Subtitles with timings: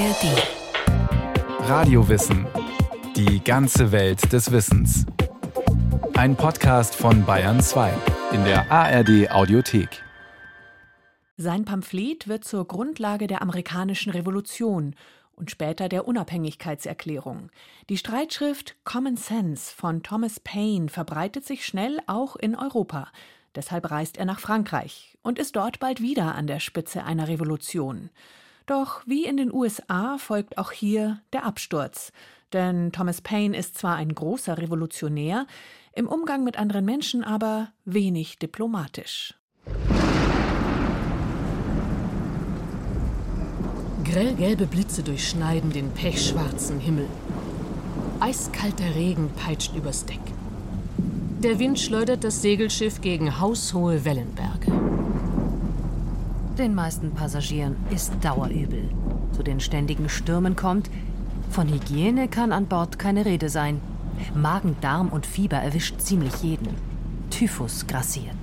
[0.00, 1.68] ARD.
[1.68, 2.46] Radiowissen.
[3.16, 5.04] Die ganze Welt des Wissens.
[6.14, 7.92] Ein Podcast von Bayern 2
[8.32, 10.02] in der ARD Audiothek.
[11.36, 14.94] Sein Pamphlet wird zur Grundlage der amerikanischen Revolution
[15.36, 17.50] und später der Unabhängigkeitserklärung.
[17.90, 23.08] Die Streitschrift Common Sense von Thomas Paine verbreitet sich schnell auch in Europa.
[23.54, 28.08] Deshalb reist er nach Frankreich und ist dort bald wieder an der Spitze einer Revolution.
[28.70, 32.12] Doch wie in den USA folgt auch hier der Absturz.
[32.52, 35.48] Denn Thomas Paine ist zwar ein großer Revolutionär,
[35.92, 39.34] im Umgang mit anderen Menschen aber wenig diplomatisch.
[44.04, 47.08] Grellgelbe Blitze durchschneiden den pechschwarzen Himmel.
[48.20, 50.20] Eiskalter Regen peitscht übers Deck.
[51.42, 54.99] Der Wind schleudert das Segelschiff gegen haushohe Wellenberge.
[56.58, 58.90] Den meisten Passagieren ist dauerübel.
[59.32, 60.90] Zu den ständigen Stürmen kommt,
[61.50, 63.80] von Hygiene kann an Bord keine Rede sein.
[64.34, 66.74] Magen, Darm und Fieber erwischt ziemlich jeden.
[67.30, 68.36] Typhus grassiert.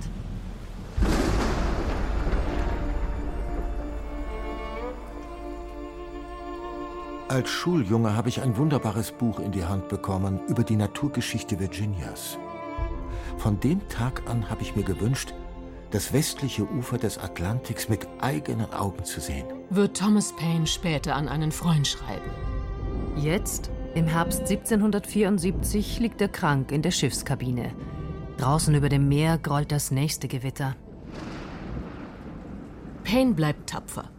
[7.28, 12.38] Als Schuljunge habe ich ein wunderbares Buch in die Hand bekommen über die Naturgeschichte Virginias.
[13.36, 15.34] Von dem Tag an habe ich mir gewünscht,
[15.90, 19.46] das westliche Ufer des Atlantiks mit eigenen Augen zu sehen.
[19.70, 22.30] Wird Thomas Paine später an einen Freund schreiben.
[23.16, 27.72] Jetzt, im Herbst 1774, liegt er krank in der Schiffskabine.
[28.36, 30.76] Draußen über dem Meer grollt das nächste Gewitter.
[33.02, 34.10] Paine bleibt tapfer.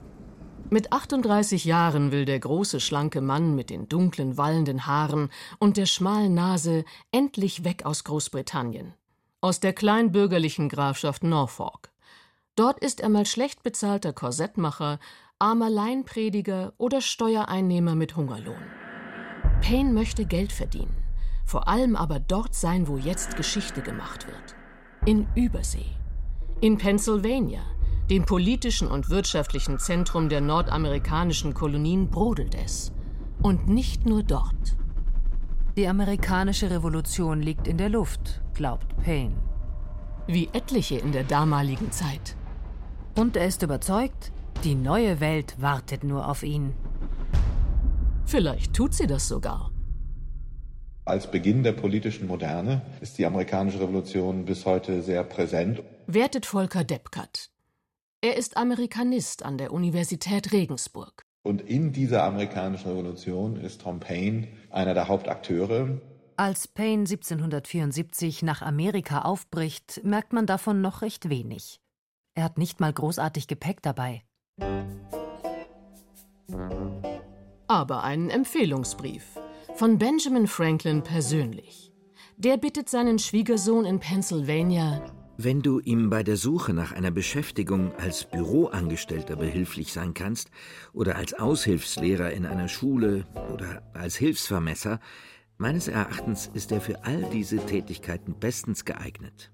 [0.71, 5.87] Mit 38 Jahren will der große, schlanke Mann mit den dunklen, wallenden Haaren und der
[5.87, 8.93] schmalen Nase endlich weg aus Großbritannien.
[9.41, 11.91] Aus der kleinbürgerlichen Grafschaft Norfolk.
[12.57, 14.99] Dort ist er mal schlecht bezahlter Korsettmacher,
[15.39, 18.61] armer Laienprediger oder Steuereinnehmer mit Hungerlohn.
[19.61, 21.05] Payne möchte Geld verdienen,
[21.45, 24.55] vor allem aber dort sein, wo jetzt Geschichte gemacht wird.
[25.05, 25.95] In Übersee.
[26.59, 27.61] In Pennsylvania,
[28.09, 32.91] dem politischen und wirtschaftlichen Zentrum der nordamerikanischen Kolonien, brodelt es.
[33.41, 34.75] Und nicht nur dort.
[35.79, 39.35] Die amerikanische Revolution liegt in der Luft, glaubt Payne.
[40.27, 42.35] Wie etliche in der damaligen Zeit.
[43.15, 44.33] Und er ist überzeugt,
[44.65, 46.73] die neue Welt wartet nur auf ihn.
[48.25, 49.71] Vielleicht tut sie das sogar.
[51.05, 55.81] Als Beginn der politischen Moderne ist die amerikanische Revolution bis heute sehr präsent.
[56.07, 57.51] Wertet Volker Deppkat.
[58.19, 61.23] Er ist Amerikanist an der Universität Regensburg.
[61.41, 65.99] Und in dieser amerikanischen Revolution ist Tom Paine einer der Hauptakteure.
[66.37, 71.81] Als Paine 1774 nach Amerika aufbricht, merkt man davon noch recht wenig.
[72.33, 74.23] Er hat nicht mal großartig Gepäck dabei.
[77.67, 79.37] Aber einen Empfehlungsbrief
[79.75, 81.91] von Benjamin Franklin persönlich.
[82.37, 85.03] Der bittet seinen Schwiegersohn in Pennsylvania,
[85.41, 90.51] wenn du ihm bei der Suche nach einer Beschäftigung als Büroangestellter behilflich sein kannst
[90.91, 94.99] oder als Aushilfslehrer in einer Schule oder als Hilfsvermesser,
[95.57, 99.49] meines Erachtens ist er für all diese Tätigkeiten bestens geeignet.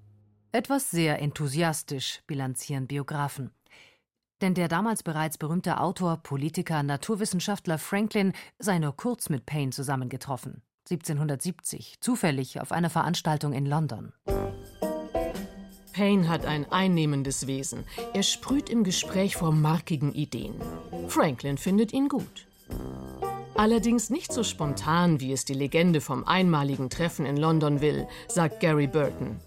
[0.51, 3.52] Etwas sehr enthusiastisch bilanzieren Biografen.
[4.41, 10.63] Denn der damals bereits berühmte Autor, Politiker, Naturwissenschaftler Franklin sei nur kurz mit Payne zusammengetroffen.
[10.90, 14.13] 1770, zufällig auf einer Veranstaltung in London.
[15.95, 17.85] Payne hat ein einnehmendes Wesen.
[18.13, 20.56] Er sprüht im Gespräch vor markigen Ideen.
[21.07, 22.47] Franklin findet ihn gut.
[23.53, 28.59] Allerdings nicht so spontan, wie es die Legende vom einmaligen Treffen in London will, sagt
[28.59, 29.39] Gary Burton.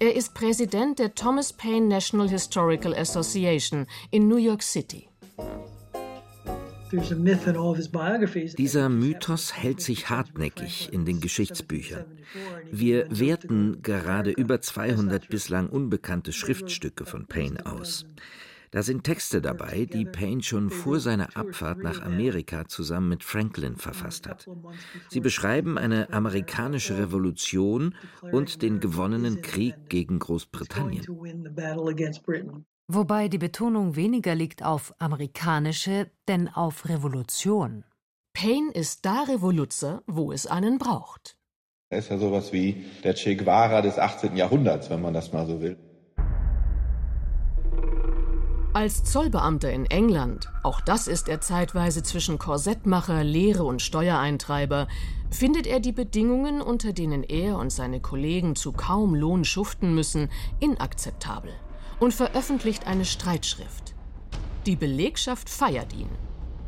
[0.00, 5.08] Er ist Präsident der Thomas Paine National Historical Association in New York City.
[8.58, 12.04] Dieser Mythos hält sich hartnäckig in den Geschichtsbüchern.
[12.70, 18.04] Wir werten gerade über 200 bislang unbekannte Schriftstücke von Paine aus.
[18.72, 23.76] Da sind Texte dabei, die Paine schon vor seiner Abfahrt nach Amerika zusammen mit Franklin
[23.76, 24.48] verfasst hat.
[25.10, 31.04] Sie beschreiben eine amerikanische Revolution und den gewonnenen Krieg gegen Großbritannien.
[32.94, 37.84] Wobei die Betonung weniger liegt auf amerikanische, denn auf Revolution.
[38.34, 41.38] Paine ist da Revoluzer, wo es einen braucht.
[41.88, 44.36] Er ist ja sowas wie der Che Guevara des 18.
[44.36, 45.78] Jahrhunderts, wenn man das mal so will.
[48.74, 54.86] Als Zollbeamter in England, auch das ist er zeitweise zwischen Korsettmacher, Lehre und Steuereintreiber,
[55.30, 60.28] findet er die Bedingungen, unter denen er und seine Kollegen zu kaum Lohn schuften müssen,
[60.60, 61.54] inakzeptabel
[62.02, 63.94] und veröffentlicht eine Streitschrift.
[64.66, 66.08] Die Belegschaft feiert ihn.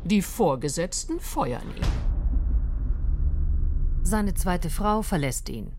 [0.05, 1.83] Die Vorgesetzten feuern ihn.
[4.01, 5.73] Seine zweite Frau verlässt ihn.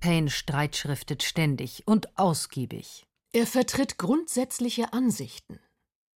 [0.00, 3.06] Payne streitschriftet ständig und ausgiebig.
[3.32, 5.60] Er vertritt grundsätzliche Ansichten.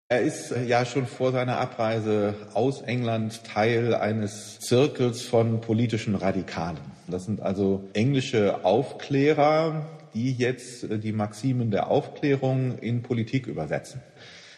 [0.09, 6.81] Er ist ja schon vor seiner Abreise aus England Teil eines Zirkels von politischen Radikalen.
[7.07, 14.01] Das sind also englische Aufklärer, die jetzt äh, die Maximen der Aufklärung in Politik übersetzen.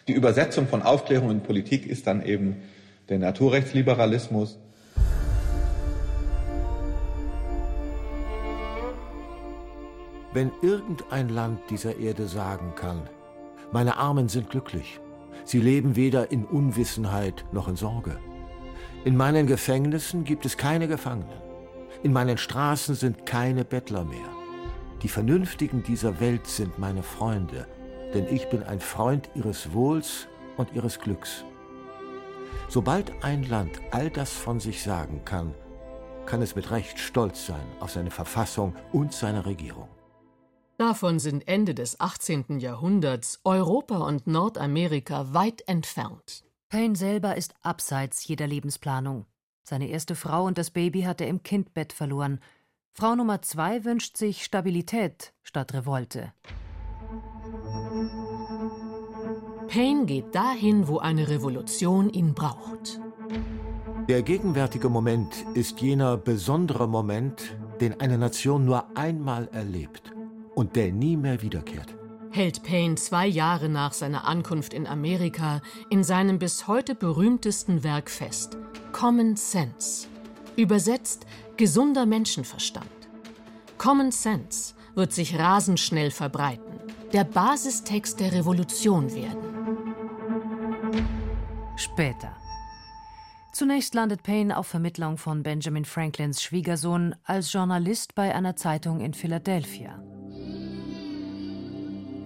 [0.07, 2.57] Die Übersetzung von Aufklärung in Politik ist dann eben
[3.09, 4.59] der Naturrechtsliberalismus.
[10.33, 13.07] Wenn irgendein Land dieser Erde sagen kann,
[13.71, 14.99] meine Armen sind glücklich,
[15.45, 18.17] sie leben weder in Unwissenheit noch in Sorge.
[19.05, 21.29] In meinen Gefängnissen gibt es keine Gefangenen,
[22.01, 24.32] in meinen Straßen sind keine Bettler mehr.
[25.03, 27.67] Die Vernünftigen dieser Welt sind meine Freunde,
[28.13, 31.43] denn ich bin ein Freund ihres Wohls und ihres Glücks.
[32.69, 35.53] Sobald ein Land all das von sich sagen kann,
[36.25, 39.89] kann es mit Recht stolz sein auf seine Verfassung und seine Regierung.
[40.77, 42.59] Davon sind Ende des 18.
[42.59, 46.45] Jahrhunderts Europa und Nordamerika weit entfernt.
[46.69, 49.25] Payne selber ist abseits jeder Lebensplanung.
[49.63, 52.39] Seine erste Frau und das Baby hat er im Kindbett verloren.
[52.95, 56.31] Frau Nummer zwei wünscht sich Stabilität statt Revolte.
[59.67, 62.99] Payne geht dahin, wo eine Revolution ihn braucht.
[64.07, 70.13] Der gegenwärtige Moment ist jener besondere Moment, den eine Nation nur einmal erlebt
[70.53, 71.95] und der nie mehr wiederkehrt.
[72.29, 78.11] Hält Payne zwei Jahre nach seiner Ankunft in Amerika in seinem bis heute berühmtesten Werk
[78.11, 78.55] fest:
[78.91, 80.07] Common Sense.
[80.55, 81.25] Übersetzt
[81.57, 82.87] gesunder Menschenverstand.
[83.77, 86.79] Common Sense wird sich rasend schnell verbreiten,
[87.11, 89.53] der Basistext der Revolution werden.
[91.75, 92.35] Später.
[93.51, 99.13] Zunächst landet Payne auf Vermittlung von Benjamin Franklins Schwiegersohn als Journalist bei einer Zeitung in
[99.13, 100.01] Philadelphia.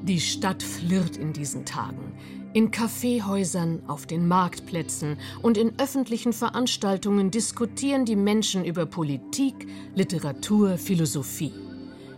[0.04, 2.14] Die Stadt flirrt in diesen Tagen.
[2.58, 10.80] In Kaffeehäusern, auf den Marktplätzen und in öffentlichen Veranstaltungen diskutieren die Menschen über Politik, Literatur,
[10.80, 11.54] Philosophie.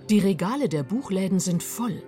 [0.10, 2.02] Die Regale der Buchläden sind voll.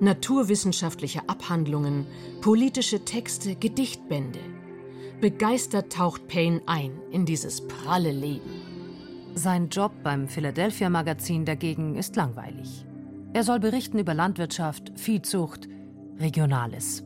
[0.00, 2.08] Naturwissenschaftliche Abhandlungen,
[2.40, 4.40] politische Texte, Gedichtbände.
[5.20, 8.50] Begeistert taucht Payne ein in dieses pralle Leben.
[9.36, 12.84] Sein Job beim Philadelphia Magazin dagegen ist langweilig.
[13.34, 15.68] Er soll berichten über Landwirtschaft, Viehzucht,
[16.18, 17.04] Regionales.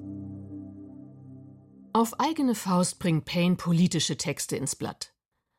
[1.94, 5.12] Auf eigene Faust bringt Payne politische Texte ins Blatt.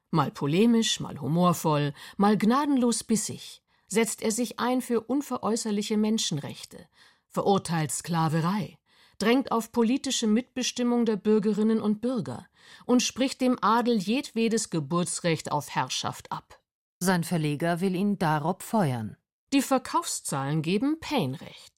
[0.10, 6.88] Mal polemisch, mal humorvoll, mal gnadenlos bissig setzt er sich ein für unveräußerliche Menschenrechte,
[7.28, 8.80] verurteilt Sklaverei,
[9.20, 12.48] drängt auf politische Mitbestimmung der Bürgerinnen und Bürger
[12.86, 16.60] und spricht dem Adel jedwedes Geburtsrecht auf Herrschaft ab.
[17.00, 19.16] Sein Verleger will ihn darob feuern.
[19.54, 21.73] Die Verkaufszahlen geben Payne recht.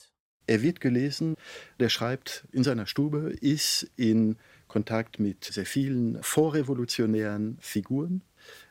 [0.47, 1.36] Er wird gelesen,
[1.80, 4.38] der schreibt in seiner Stube, ist in
[4.68, 8.21] Kontakt mit sehr vielen vorrevolutionären Figuren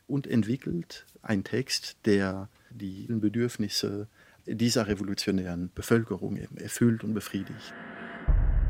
[0.07, 4.09] und entwickelt einen Text, der die Bedürfnisse
[4.47, 7.73] dieser revolutionären Bevölkerung erfüllt und befriedigt.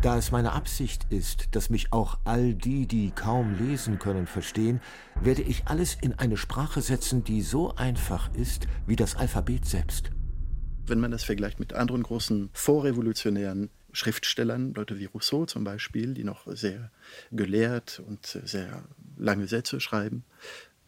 [0.03, 4.81] Da es meine Absicht ist, dass mich auch all die, die kaum lesen können, verstehen,
[5.21, 10.11] werde ich alles in eine Sprache setzen, die so einfach ist wie das Alphabet selbst.
[10.87, 16.25] Wenn man das vergleicht mit anderen großen vorrevolutionären Schriftstellern, Leute wie Rousseau zum Beispiel, die
[16.25, 16.91] noch sehr
[17.33, 18.85] gelehrt und sehr
[19.17, 20.25] lange Sätze schreiben,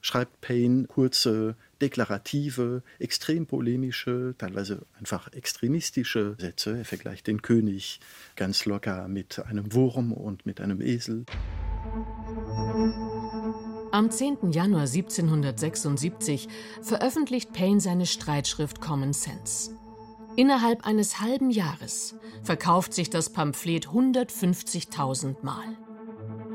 [0.01, 6.79] schreibt Payne kurze, deklarative, extrem polemische, teilweise einfach extremistische Sätze.
[6.79, 8.01] Er vergleicht den König
[8.35, 11.25] ganz locker mit einem Wurm und mit einem Esel.
[13.93, 14.53] Am 10.
[14.53, 16.49] Januar 1776
[16.83, 19.76] veröffentlicht Payne seine Streitschrift Common Sense.
[20.37, 25.65] Innerhalb eines halben Jahres verkauft sich das Pamphlet 150.000 Mal.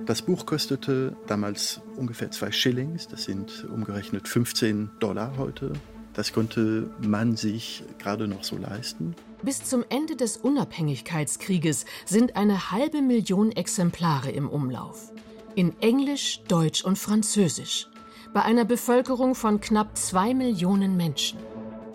[0.06, 5.74] Das Buch kostete damals ungefähr zwei Schillings, das sind umgerechnet 15 Dollar heute.
[6.14, 9.16] Das konnte man sich gerade noch so leisten.
[9.42, 15.12] Bis zum Ende des Unabhängigkeitskrieges sind eine halbe Million Exemplare im Umlauf.
[15.56, 17.88] In Englisch, Deutsch und Französisch.
[18.34, 21.40] Bei einer Bevölkerung von knapp zwei Millionen Menschen.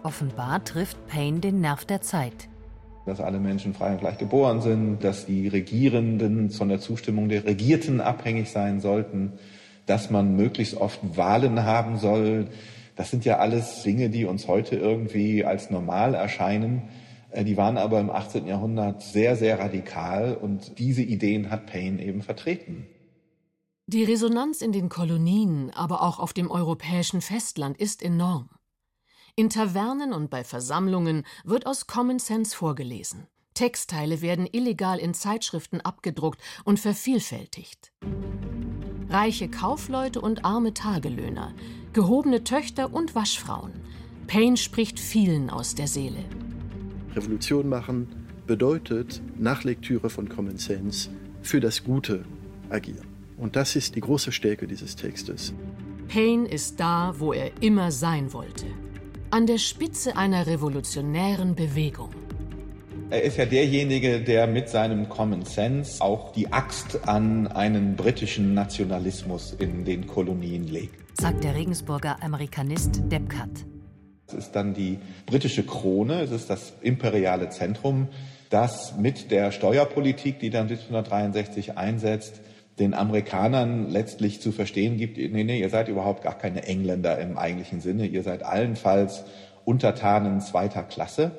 [0.06, 2.48] Offenbar trifft Payne den Nerv der Zeit.
[3.06, 7.44] Dass alle Menschen frei und gleich geboren sind, dass die Regierenden von der Zustimmung der
[7.44, 9.32] Regierten abhängig sein sollten,
[9.86, 12.46] dass man möglichst oft Wahlen haben soll.
[12.94, 16.82] Das sind ja alles Dinge, die uns heute irgendwie als normal erscheinen.
[17.32, 18.46] Äh, die waren aber im 18.
[18.46, 22.86] Jahrhundert sehr, sehr radikal und diese Ideen hat Payne eben vertreten.
[23.88, 28.48] Die Resonanz in den Kolonien, aber auch auf dem europäischen Festland ist enorm.
[29.38, 33.26] In Tavernen und bei Versammlungen wird aus Common Sense vorgelesen.
[33.52, 37.92] Textteile werden illegal in Zeitschriften abgedruckt und vervielfältigt.
[39.10, 41.52] Reiche Kaufleute und arme Tagelöhner,
[41.92, 43.74] gehobene Töchter und Waschfrauen.
[44.26, 46.24] Payne spricht vielen aus der Seele.
[47.14, 48.08] Revolution machen
[48.46, 51.10] bedeutet nach Lektüre von Common Sense
[51.42, 52.24] für das Gute
[52.70, 53.06] agieren.
[53.36, 55.52] Und das ist die große Stärke dieses Textes.
[56.08, 58.64] Payne ist da, wo er immer sein wollte.
[59.30, 62.10] An der Spitze einer revolutionären Bewegung.
[63.10, 68.54] Er ist ja derjenige, der mit seinem Common Sense auch die Axt an einen britischen
[68.54, 70.94] Nationalismus in den Kolonien legt.
[71.20, 73.50] Sagt der Regensburger Amerikanist Debkat.
[74.28, 78.08] Es ist dann die britische Krone, es ist das imperiale Zentrum,
[78.50, 82.40] das mit der Steuerpolitik, die dann 1763 einsetzt,
[82.78, 87.38] den Amerikanern letztlich zu verstehen gibt, nee, nee, ihr seid überhaupt gar keine Engländer im
[87.38, 89.24] eigentlichen Sinne, ihr seid allenfalls
[89.64, 91.32] Untertanen zweiter Klasse.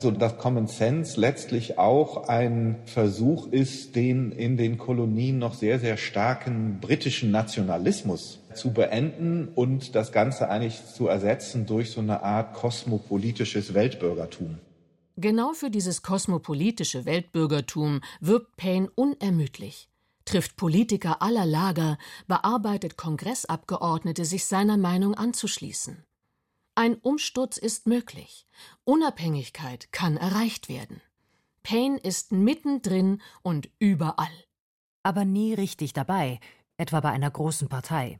[0.00, 5.78] So dass Common Sense letztlich auch ein Versuch ist, den in den Kolonien noch sehr,
[5.78, 12.22] sehr starken britischen Nationalismus zu beenden und das Ganze eigentlich zu ersetzen durch so eine
[12.22, 14.58] Art kosmopolitisches Weltbürgertum.
[15.16, 19.88] Genau für dieses kosmopolitische Weltbürgertum wirbt Payne unermüdlich
[20.24, 26.04] trifft Politiker aller Lager, bearbeitet Kongressabgeordnete, sich seiner Meinung anzuschließen.
[26.74, 28.46] Ein Umsturz ist möglich.
[28.84, 31.00] Unabhängigkeit kann erreicht werden.
[31.62, 34.26] Payne ist mittendrin und überall.
[35.02, 36.40] Aber nie richtig dabei,
[36.76, 38.18] etwa bei einer großen Partei.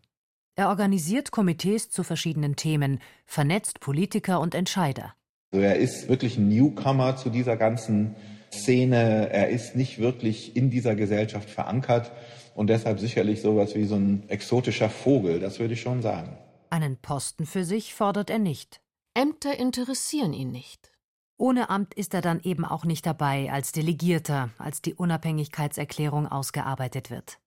[0.56, 5.14] Er organisiert Komitees zu verschiedenen Themen, vernetzt Politiker und Entscheider.
[5.50, 8.14] Also er ist wirklich ein Newcomer zu dieser ganzen
[8.54, 9.30] Szene.
[9.30, 12.12] Er ist nicht wirklich in dieser Gesellschaft verankert
[12.54, 16.38] und deshalb sicherlich sowas wie so ein exotischer Vogel, das würde ich schon sagen.
[16.70, 18.80] Einen Posten für sich fordert er nicht.
[19.14, 20.90] Ämter interessieren ihn nicht.
[21.37, 27.11] Ohne Amt ist er dann eben auch nicht dabei als Delegierter, als die Unabhängigkeitserklärung ausgearbeitet
[27.11, 27.38] wird.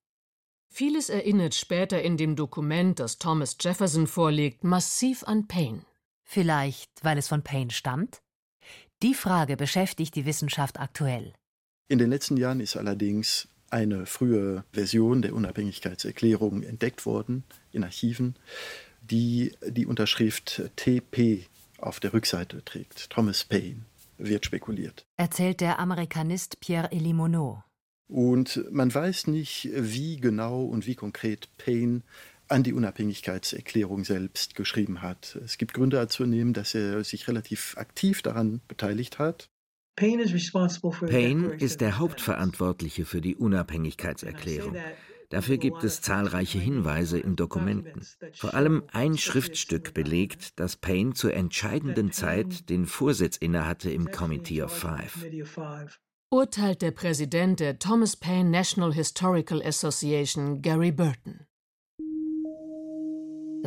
[0.70, 5.82] Vieles erinnert später in dem Dokument, das Thomas Jefferson vorlegt, massiv an Payne.
[6.24, 8.22] Vielleicht, weil es von Payne stammt?
[9.04, 11.34] Die Frage beschäftigt die Wissenschaft aktuell.
[11.88, 18.36] In den letzten Jahren ist allerdings eine frühe Version der Unabhängigkeitserklärung entdeckt worden in Archiven,
[19.02, 21.46] die die Unterschrift TP
[21.78, 23.12] auf der Rückseite trägt.
[23.12, 23.86] Thomas Paine
[24.18, 25.06] wird spekuliert.
[25.16, 27.60] Erzählt der Amerikanist Pierre-Élie Monod.
[28.08, 32.02] Und man weiß nicht, wie genau und wie konkret Paine
[32.50, 35.40] an die Unabhängigkeitserklärung selbst geschrieben hat.
[35.44, 39.50] Es gibt Gründe anzunehmen, dass er sich relativ aktiv daran beteiligt hat.
[39.96, 44.76] Payne ist der Hauptverantwortliche für die Unabhängigkeitserklärung.
[45.30, 48.06] Dafür gibt es zahlreiche Hinweise in Dokumenten.
[48.34, 54.62] Vor allem ein Schriftstück belegt, dass Payne zur entscheidenden Zeit den Vorsitz innehatte im Committee
[54.62, 55.26] of Five.
[56.30, 61.47] Urteilt der Präsident der Thomas Paine National Historical Association, Gary Burton.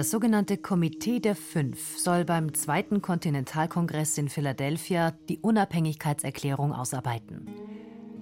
[0.00, 7.46] Das sogenannte Komitee der Fünf soll beim Zweiten Kontinentalkongress in Philadelphia die Unabhängigkeitserklärung ausarbeiten.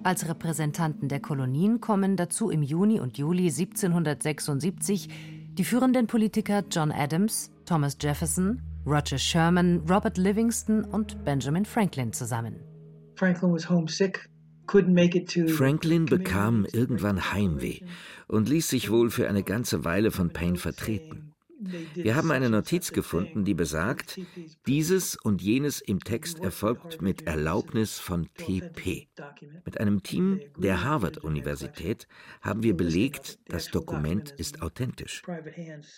[0.03, 5.07] Als Repräsentanten der Kolonien kommen dazu im Juni und Juli 1776
[5.53, 12.57] die führenden Politiker John Adams, Thomas Jefferson, Roger Sherman, Robert Livingston und Benjamin Franklin zusammen.
[15.47, 17.79] Franklin bekam irgendwann Heimweh
[18.27, 21.28] und ließ sich wohl für eine ganze Weile von Payne vertreten.
[21.59, 24.19] Wir haben eine Notiz gefunden, die besagt,
[24.65, 29.09] dieses und jenes im Text erfolgt mit Erlaubnis von TP.
[29.65, 32.07] Mit einem Team der Harvard-Universität
[32.41, 35.23] haben wir belegt, das Dokument ist authentisch.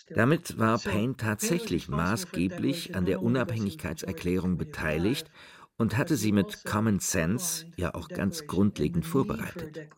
[0.08, 5.30] Damit war Payne tatsächlich maßgeblich an der Unabhängigkeitserklärung beteiligt
[5.76, 9.88] und hatte sie mit Common Sense ja auch ganz grundlegend vorbereitet.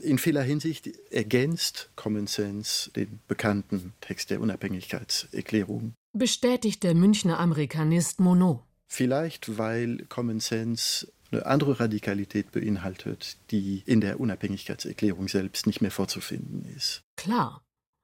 [0.00, 5.94] In vieler Hinsicht ergänzt Common Sense den bekannten Text der Unabhängigkeitserklärung.
[6.12, 8.60] Bestätigt der Münchner Amerikanist Monod.
[8.86, 15.90] Vielleicht, weil Common Sense eine andere Radikalität beinhaltet, die in der Unabhängigkeitserklärung selbst nicht mehr
[15.90, 17.02] vorzufinden ist.
[17.16, 17.62] Klar.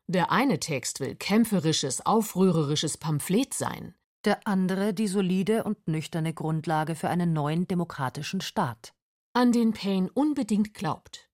[0.09, 3.95] Der eine Text will kämpferisches, aufrührerisches Pamphlet sein.
[4.25, 8.93] Der andere die solide und nüchterne Grundlage für einen neuen demokratischen Staat.
[9.33, 11.30] An den Payne unbedingt glaubt.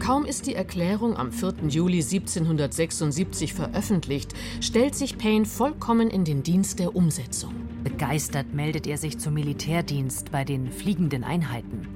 [0.00, 1.68] Kaum ist die Erklärung am 4.
[1.68, 7.54] Juli 1776 veröffentlicht, stellt sich Payne vollkommen in den Dienst der Umsetzung.
[7.84, 11.86] Begeistert meldet er sich zum Militärdienst bei den fliegenden Einheiten.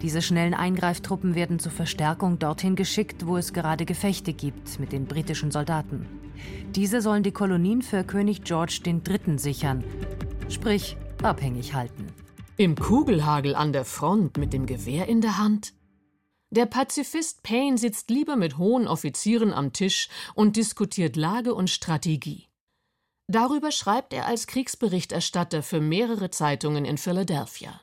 [0.00, 5.04] Diese schnellen Eingreiftruppen werden zur Verstärkung dorthin geschickt, wo es gerade Gefechte gibt mit den
[5.04, 6.06] britischen Soldaten.
[6.74, 9.38] Diese sollen die Kolonien für König George III.
[9.38, 9.84] sichern,
[10.48, 12.06] sprich abhängig halten.
[12.60, 15.72] Im Kugelhagel an der Front mit dem Gewehr in der Hand?
[16.50, 22.50] Der Pazifist Payne sitzt lieber mit hohen Offizieren am Tisch und diskutiert Lage und Strategie.
[23.28, 27.80] Darüber schreibt er als Kriegsberichterstatter für mehrere Zeitungen in Philadelphia.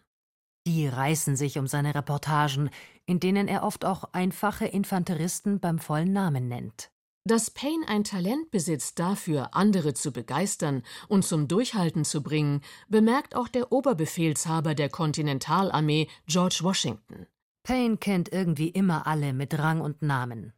[0.68, 2.70] Die reißen sich um seine Reportagen,
[3.08, 6.92] in denen er oft auch einfache Infanteristen beim vollen Namen nennt.
[7.28, 13.36] Dass Payne ein Talent besitzt dafür, andere zu begeistern und zum Durchhalten zu bringen, bemerkt
[13.36, 17.28] auch der Oberbefehlshaber der Kontinentalarmee, George Washington.
[17.64, 20.54] Payne kennt irgendwie immer alle mit Rang und Namen.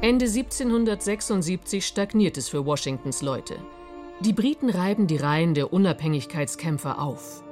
[0.00, 3.56] Ende 1776 stagniert es für Washingtons Leute.
[4.20, 7.42] Die Briten reiben die Reihen der Unabhängigkeitskämpfer auf.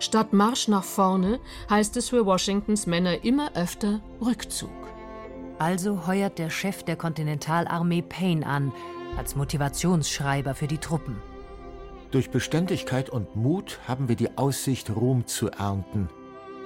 [0.00, 4.70] Statt Marsch nach vorne heißt es für Washingtons Männer immer öfter Rückzug.
[5.60, 8.72] Also heuert der Chef der Kontinentalarmee Payne an,
[9.18, 11.20] als Motivationsschreiber für die Truppen.
[12.12, 16.08] Durch Beständigkeit und Mut haben wir die Aussicht, Ruhm zu ernten.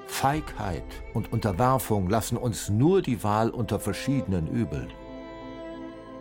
[0.07, 4.93] Feigheit und Unterwerfung lassen uns nur die Wahl unter verschiedenen Übeln.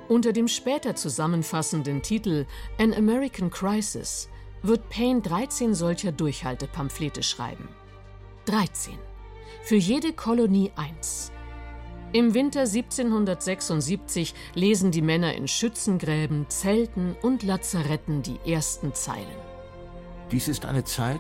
[0.07, 2.47] Unter dem später zusammenfassenden Titel
[2.79, 4.29] An American Crisis
[4.63, 7.69] wird Payne 13 solcher Durchhaltepamphlete schreiben.
[8.45, 8.95] 13.
[9.61, 11.31] Für jede Kolonie eins.
[12.15, 19.25] Im Winter 1776 lesen die Männer in Schützengräben, Zelten und Lazaretten die ersten Zeilen.
[20.29, 21.19] Dies ist eine Zeit,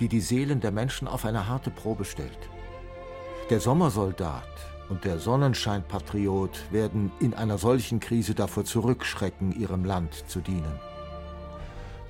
[0.00, 2.50] die die Seelen der Menschen auf eine harte Probe stellt.
[3.48, 4.44] Der Sommersoldat
[4.90, 10.78] und der Sonnenscheinpatriot werden in einer solchen Krise davor zurückschrecken, ihrem Land zu dienen.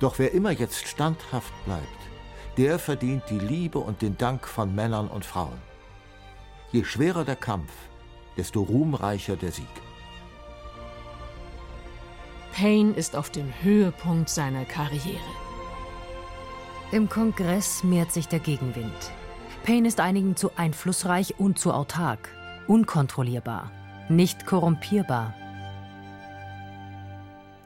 [0.01, 1.87] Doch wer immer jetzt standhaft bleibt,
[2.57, 5.63] der verdient die Liebe und den Dank von Männern und Frauen.
[6.73, 7.71] Je schwerer der Kampf,
[8.39, 9.67] desto ruhmreicher der Sieg.
[12.53, 15.19] Payne ist auf dem Höhepunkt seiner Karriere.
[16.91, 19.13] Im Kongress mehrt sich der Gegenwind.
[19.65, 22.31] Payne ist einigen zu einflussreich und zu autark
[22.69, 23.71] unkontrollierbar,
[24.09, 25.35] nicht korrumpierbar.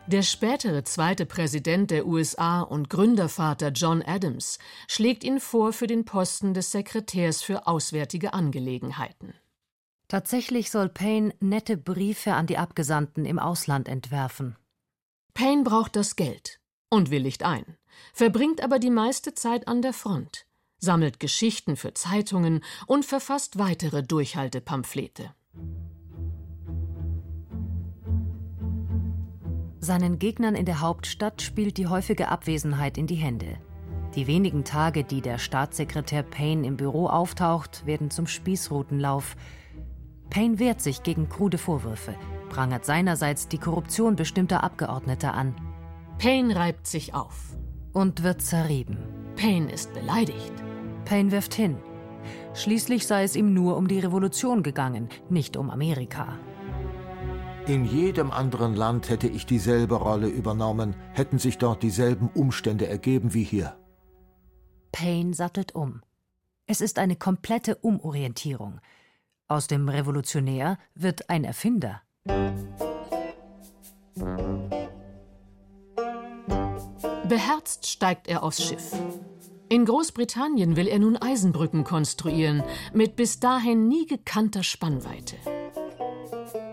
[0.07, 4.59] Der spätere zweite Präsident der USA und Gründervater John Adams
[4.89, 9.35] schlägt ihn vor für den Posten des Sekretärs für Auswärtige Angelegenheiten.
[10.13, 14.57] Tatsächlich soll Payne nette Briefe an die Abgesandten im Ausland entwerfen.
[15.33, 17.79] Payne braucht das Geld und willigt ein,
[18.13, 20.45] verbringt aber die meiste Zeit an der Front
[20.83, 25.33] sammelt Geschichten für Zeitungen und verfasst weitere Durchhaltepamphlete.
[29.79, 33.59] Seinen Gegnern in der Hauptstadt spielt die häufige Abwesenheit in die Hände.
[34.15, 39.37] Die wenigen Tage, die der Staatssekretär Payne im Büro auftaucht, werden zum Spießrutenlauf.
[40.33, 42.15] Payne wehrt sich gegen krude Vorwürfe,
[42.49, 45.55] prangert seinerseits die Korruption bestimmter Abgeordneter an.
[46.17, 47.55] Payne reibt sich auf.
[47.93, 48.97] Und wird zerrieben.
[49.37, 50.55] Payne ist beleidigt.
[51.05, 51.77] Payne wirft hin.
[52.55, 56.39] Schließlich sei es ihm nur um die Revolution gegangen, nicht um Amerika.
[57.67, 63.35] In jedem anderen Land hätte ich dieselbe Rolle übernommen, hätten sich dort dieselben Umstände ergeben
[63.35, 63.77] wie hier.
[64.93, 66.01] Payne sattelt um.
[66.65, 68.81] Es ist eine komplette Umorientierung.
[69.53, 72.01] Aus dem Revolutionär wird ein Erfinder.
[77.29, 78.95] Beherzt steigt er aufs Schiff.
[79.69, 82.63] In Großbritannien will er nun Eisenbrücken konstruieren,
[82.95, 85.37] mit bis dahin nie gekannter Spannweite.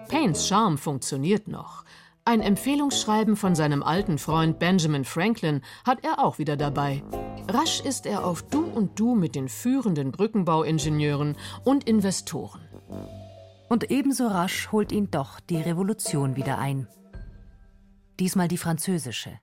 [0.08, 1.84] Paynes Charme funktioniert noch.
[2.24, 7.04] Ein Empfehlungsschreiben von seinem alten Freund Benjamin Franklin hat er auch wieder dabei.
[7.50, 12.69] Rasch ist er auf Du und Du mit den führenden Brückenbauingenieuren und Investoren.
[13.70, 16.88] Und ebenso rasch holt ihn doch die Revolution wieder ein.
[18.20, 19.40] Diesmal die französische.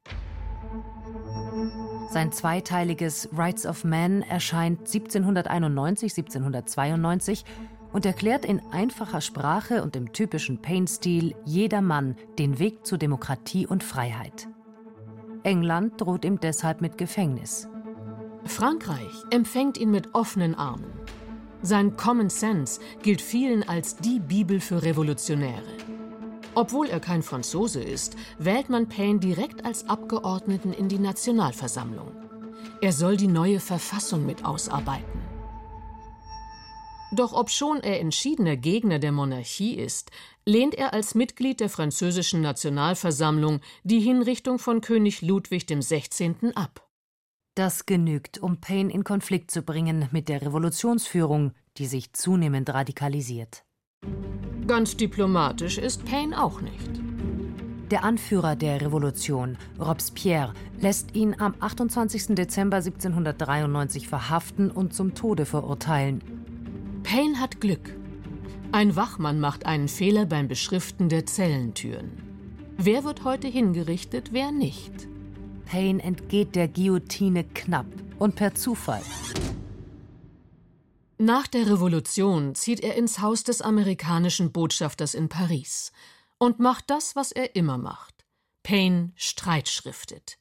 [2.10, 7.44] Sein zweiteiliges Rights of Man erscheint 1791, 1792
[7.92, 13.82] und erklärt in einfacher Sprache und im typischen Payne-Stil jedermann den Weg zur Demokratie und
[13.82, 14.48] Freiheit.
[15.42, 17.68] England droht ihm deshalb mit Gefängnis.
[18.44, 20.92] Frankreich empfängt ihn mit offenen Armen.
[21.62, 25.62] Sein Common Sense gilt vielen als die Bibel für Revolutionäre.
[26.54, 32.12] Obwohl er kein Franzose ist, wählt man Payne direkt als Abgeordneten in die Nationalversammlung.
[32.80, 35.20] Er soll die neue Verfassung mit ausarbeiten.
[37.12, 40.10] Doch obschon er entschiedener Gegner der Monarchie ist,
[40.44, 46.52] lehnt er als Mitglied der französischen Nationalversammlung die Hinrichtung von König Ludwig XVI.
[46.54, 46.85] ab.
[47.56, 53.64] Das genügt, um Payne in Konflikt zu bringen mit der Revolutionsführung, die sich zunehmend radikalisiert.
[54.66, 57.00] Ganz diplomatisch ist Payne auch nicht.
[57.90, 62.34] Der Anführer der Revolution, Robespierre, lässt ihn am 28.
[62.34, 66.22] Dezember 1793 verhaften und zum Tode verurteilen.
[67.04, 67.96] Payne hat Glück.
[68.70, 72.10] Ein Wachmann macht einen Fehler beim Beschriften der Zellentüren.
[72.76, 75.08] Wer wird heute hingerichtet, wer nicht?
[75.66, 77.86] Payne entgeht der Guillotine knapp
[78.18, 79.02] und per Zufall.
[81.18, 85.92] Nach der Revolution zieht er ins Haus des amerikanischen Botschafters in Paris
[86.38, 88.24] und macht das, was er immer macht.
[88.62, 90.38] Payne streitschriftet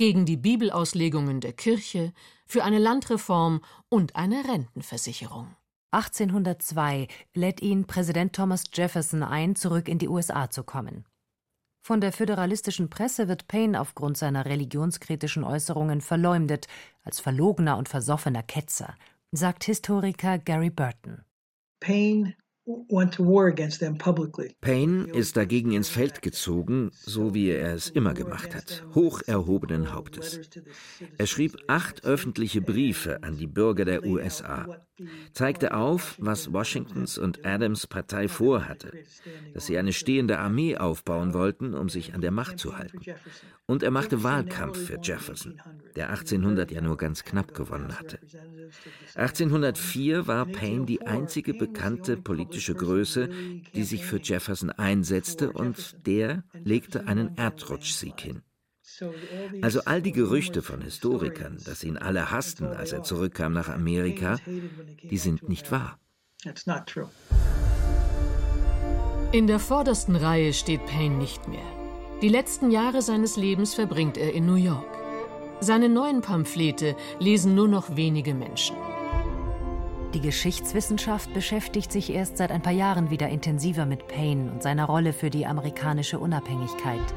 [0.00, 2.14] gegen die Bibelauslegungen der Kirche,
[2.46, 5.54] für eine Landreform und eine Rentenversicherung.
[5.90, 11.04] 1802 lädt ihn Präsident Thomas Jefferson ein, zurück in die USA zu kommen.
[11.82, 16.66] Von der föderalistischen Presse wird Payne aufgrund seiner religionskritischen Äußerungen verleumdet,
[17.04, 18.94] als verlogener und versoffener Ketzer,
[19.32, 21.24] sagt Historiker Gary Burton.
[21.80, 22.34] Payne
[24.60, 29.92] Payne ist dagegen ins Feld gezogen, so wie er es immer gemacht hat, hoch erhobenen
[29.92, 30.40] Hauptes.
[31.16, 34.84] Er schrieb acht öffentliche Briefe an die Bürger der USA,
[35.32, 38.92] zeigte auf, was Washingtons und Adams Partei vorhatte,
[39.54, 43.00] dass sie eine stehende Armee aufbauen wollten, um sich an der Macht zu halten.
[43.66, 45.60] Und er machte Wahlkampf für Jefferson,
[45.96, 48.18] der 1800 ja nur ganz knapp gewonnen hatte.
[49.14, 53.28] 1804 war Payne die einzige bekannte politische Größe,
[53.74, 58.42] die sich für Jefferson einsetzte, und der legte einen Erdrutschsieg hin.
[59.62, 64.38] Also all die Gerüchte von Historikern, dass ihn alle hassten, als er zurückkam nach Amerika,
[64.46, 65.98] die sind nicht wahr.
[69.32, 71.60] In der vordersten Reihe steht Payne nicht mehr.
[72.20, 74.84] Die letzten Jahre seines Lebens verbringt er in New York.
[75.60, 78.76] Seine neuen Pamphlete lesen nur noch wenige Menschen.
[80.14, 84.86] Die Geschichtswissenschaft beschäftigt sich erst seit ein paar Jahren wieder intensiver mit Payne und seiner
[84.86, 87.14] Rolle für die amerikanische Unabhängigkeit.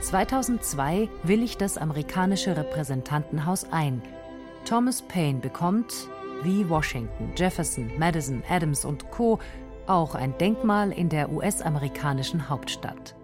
[0.00, 4.00] 2002 willigt das amerikanische Repräsentantenhaus ein.
[4.64, 5.92] Thomas Paine bekommt,
[6.44, 9.40] wie Washington, Jefferson, Madison, Adams und Co.,
[9.88, 13.16] auch ein Denkmal in der US-amerikanischen Hauptstadt.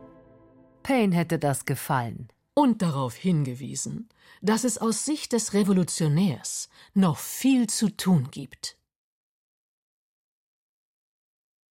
[0.82, 2.28] Paine hätte das gefallen.
[2.56, 4.08] Und darauf hingewiesen,
[4.40, 8.76] dass es aus Sicht des Revolutionärs noch viel zu tun gibt.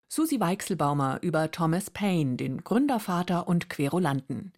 [0.09, 4.51] Susi Weichselbaumer über Thomas Paine, den Gründervater und Querulanten.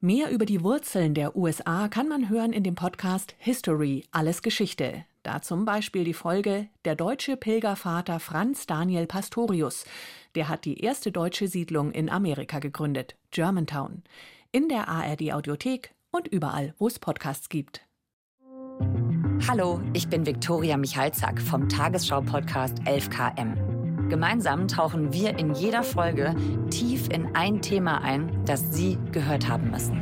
[0.00, 5.04] Mehr über die Wurzeln der USA kann man hören in dem Podcast History, alles Geschichte.
[5.22, 9.84] Da zum Beispiel die Folge Der deutsche Pilgervater Franz Daniel Pastorius.
[10.34, 14.02] Der hat die erste deutsche Siedlung in Amerika gegründet, Germantown.
[14.54, 17.88] In der ARD Audiothek und überall, wo es Podcasts gibt.
[19.48, 24.08] Hallo, ich bin Viktoria Michalzack vom Tagesschau-Podcast 11KM.
[24.10, 26.36] Gemeinsam tauchen wir in jeder Folge
[26.68, 29.98] tief in ein Thema ein, das Sie gehört haben müssen.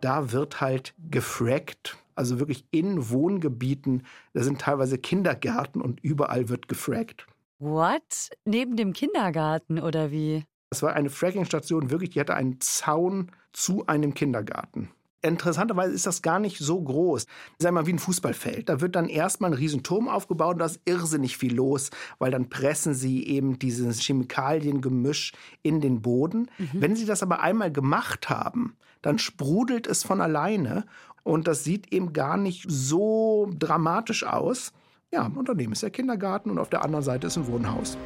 [0.00, 4.06] Da wird halt gefragt, also wirklich in Wohngebieten.
[4.32, 7.26] Da sind teilweise Kindergärten und überall wird gefragt.
[7.58, 8.30] What?
[8.46, 10.44] Neben dem Kindergarten oder wie?
[10.70, 14.90] Das war eine Fracking-Station, wirklich, die hatte einen Zaun zu einem Kindergarten.
[15.22, 17.26] Interessanterweise ist das gar nicht so groß.
[17.58, 18.68] Sei mal wie ein Fußballfeld.
[18.68, 22.48] Da wird dann erstmal ein Riesenturm aufgebaut und da ist irrsinnig viel los, weil dann
[22.48, 26.48] pressen sie eben dieses Chemikaliengemisch in den Boden.
[26.58, 26.68] Mhm.
[26.74, 30.84] Wenn sie das aber einmal gemacht haben, dann sprudelt es von alleine
[31.24, 34.72] und das sieht eben gar nicht so dramatisch aus.
[35.12, 37.96] Ja, und daneben ist der Kindergarten und auf der anderen Seite ist ein Wohnhaus.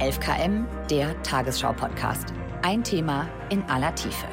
[0.00, 2.32] 11KM, der Tagesschau-Podcast.
[2.62, 4.26] Ein Thema in aller Tiefe.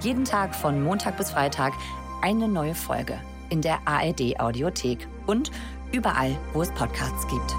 [0.00, 1.72] Jeden Tag von Montag bis Freitag
[2.20, 3.16] eine neue Folge
[3.48, 5.52] in der ARD Audiothek und
[5.92, 7.54] überall, wo es Podcasts gibt.